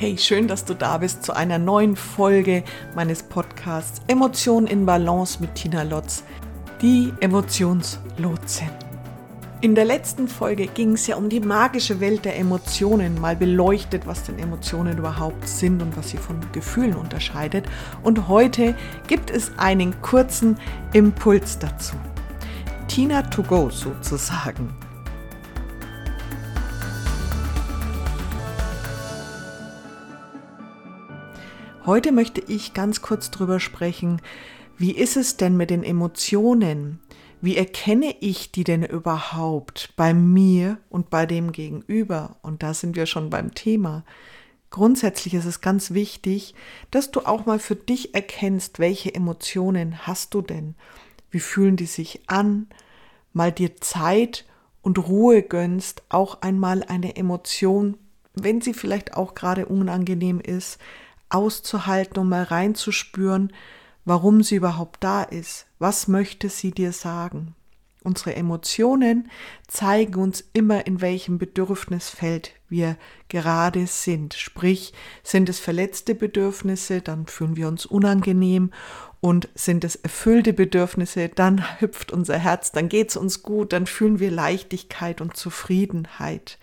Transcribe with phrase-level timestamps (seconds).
[0.00, 2.62] Hey, schön, dass du da bist zu einer neuen Folge
[2.94, 6.22] meines Podcasts Emotionen in Balance mit Tina Lotz,
[6.80, 8.70] die Emotionslotsin.
[9.60, 14.06] In der letzten Folge ging es ja um die magische Welt der Emotionen, mal beleuchtet,
[14.06, 17.66] was denn Emotionen überhaupt sind und was sie von Gefühlen unterscheidet.
[18.04, 18.76] Und heute
[19.08, 20.58] gibt es einen kurzen
[20.92, 21.96] Impuls dazu.
[22.86, 24.72] Tina to go sozusagen.
[31.88, 34.20] Heute möchte ich ganz kurz drüber sprechen,
[34.76, 37.00] wie ist es denn mit den Emotionen?
[37.40, 42.36] Wie erkenne ich die denn überhaupt bei mir und bei dem Gegenüber?
[42.42, 44.04] Und da sind wir schon beim Thema.
[44.68, 46.54] Grundsätzlich ist es ganz wichtig,
[46.90, 50.74] dass du auch mal für dich erkennst, welche Emotionen hast du denn?
[51.30, 52.66] Wie fühlen die sich an?
[53.32, 54.44] Mal dir Zeit
[54.82, 57.96] und Ruhe gönnst, auch einmal eine Emotion,
[58.34, 60.78] wenn sie vielleicht auch gerade unangenehm ist,
[61.28, 63.52] auszuhalten und mal reinzuspüren,
[64.04, 65.66] warum sie überhaupt da ist.
[65.78, 67.54] Was möchte sie dir sagen?
[68.04, 69.28] Unsere Emotionen
[69.66, 72.96] zeigen uns immer, in welchem Bedürfnisfeld wir
[73.28, 74.34] gerade sind.
[74.34, 78.70] Sprich, sind es verletzte Bedürfnisse, dann fühlen wir uns unangenehm
[79.20, 83.86] und sind es erfüllte Bedürfnisse, dann hüpft unser Herz, dann geht es uns gut, dann
[83.86, 86.58] fühlen wir Leichtigkeit und Zufriedenheit.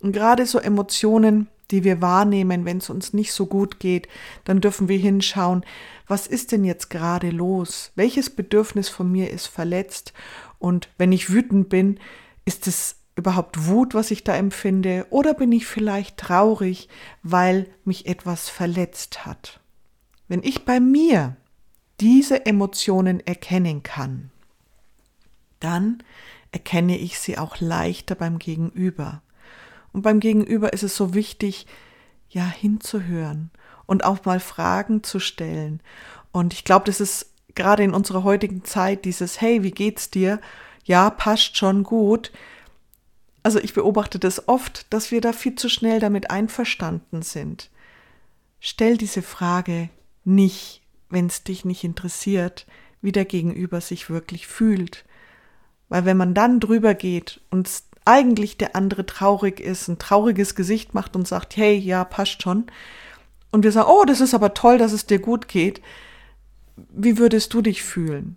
[0.00, 4.08] Und gerade so Emotionen die wir wahrnehmen, wenn es uns nicht so gut geht,
[4.44, 5.64] dann dürfen wir hinschauen,
[6.06, 7.92] was ist denn jetzt gerade los?
[7.94, 10.12] Welches Bedürfnis von mir ist verletzt?
[10.58, 11.98] Und wenn ich wütend bin,
[12.44, 15.06] ist es überhaupt Wut, was ich da empfinde?
[15.10, 16.88] Oder bin ich vielleicht traurig,
[17.22, 19.60] weil mich etwas verletzt hat?
[20.28, 21.36] Wenn ich bei mir
[22.00, 24.30] diese Emotionen erkennen kann,
[25.60, 26.02] dann
[26.52, 29.22] erkenne ich sie auch leichter beim Gegenüber.
[29.94, 31.66] Und beim Gegenüber ist es so wichtig,
[32.28, 33.50] ja, hinzuhören
[33.86, 35.80] und auch mal Fragen zu stellen.
[36.32, 40.40] Und ich glaube, das ist gerade in unserer heutigen Zeit dieses, hey, wie geht's dir?
[40.84, 42.32] Ja, passt schon gut.
[43.44, 47.70] Also ich beobachte das oft, dass wir da viel zu schnell damit einverstanden sind.
[48.58, 49.90] Stell diese Frage
[50.24, 52.66] nicht, wenn es dich nicht interessiert,
[53.00, 55.04] wie der Gegenüber sich wirklich fühlt.
[55.88, 57.68] Weil wenn man dann drüber geht und
[58.04, 62.66] eigentlich der andere traurig ist, ein trauriges Gesicht macht und sagt, hey, ja, passt schon.
[63.50, 65.80] Und wir sagen, oh, das ist aber toll, dass es dir gut geht.
[66.76, 68.36] Wie würdest du dich fühlen?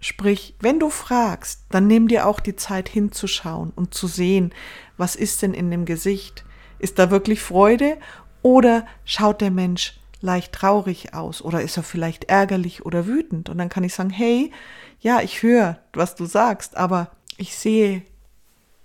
[0.00, 4.52] Sprich, wenn du fragst, dann nimm dir auch die Zeit hinzuschauen und zu sehen,
[4.96, 6.44] was ist denn in dem Gesicht?
[6.78, 7.96] Ist da wirklich Freude
[8.42, 13.48] oder schaut der Mensch leicht traurig aus oder ist er vielleicht ärgerlich oder wütend?
[13.48, 14.52] Und dann kann ich sagen, hey,
[15.00, 18.02] ja, ich höre, was du sagst, aber ich sehe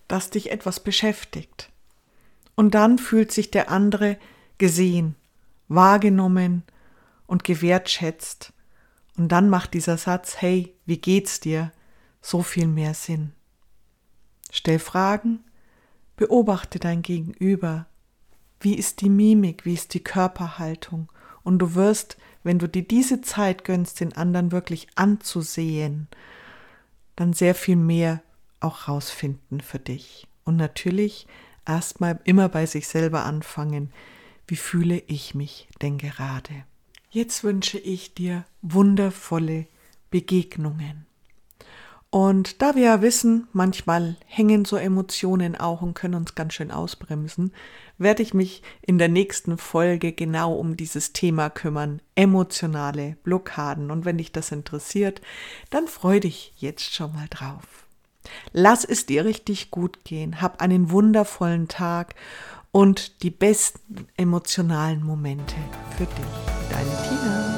[0.10, 1.72] dass dich etwas beschäftigt.
[2.56, 4.18] Und dann fühlt sich der andere
[4.58, 5.16] gesehen,
[5.70, 6.64] wahrgenommen
[7.26, 8.52] und gewertschätzt.
[9.18, 11.72] Und dann macht dieser Satz, hey, wie geht's dir,
[12.22, 13.32] so viel mehr Sinn.
[14.52, 15.40] Stell Fragen,
[16.18, 17.86] beobachte dein Gegenüber.
[18.60, 21.10] Wie ist die Mimik, wie ist die Körperhaltung?
[21.44, 26.08] Und du wirst, wenn du dir diese Zeit gönnst, den anderen wirklich anzusehen,
[27.16, 28.22] dann sehr viel mehr
[28.60, 30.28] auch rausfinden für dich.
[30.44, 31.28] Und natürlich
[31.66, 33.92] erstmal immer bei sich selber anfangen.
[34.48, 36.66] Wie fühle ich mich denn gerade?
[37.12, 39.68] Jetzt wünsche ich dir wundervolle
[40.10, 41.06] Begegnungen.
[42.12, 46.72] Und da wir ja wissen, manchmal hängen so Emotionen auch und können uns ganz schön
[46.72, 47.54] ausbremsen,
[48.00, 53.92] werde ich mich in der nächsten Folge genau um dieses Thema kümmern, emotionale Blockaden.
[53.92, 55.22] Und wenn dich das interessiert,
[55.70, 57.89] dann freu dich jetzt schon mal drauf.
[58.54, 60.42] Lass es dir richtig gut gehen.
[60.42, 62.16] Hab einen wundervollen Tag
[62.72, 65.56] und die besten emotionalen Momente
[65.98, 66.70] für dich.
[66.70, 67.49] Deine Tina.